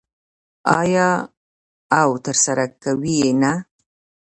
آیا 0.79 1.09
او 1.99 2.09
ترسره 2.25 2.65
کوي 2.83 3.15
یې 3.21 3.31
نه؟ 3.41 3.53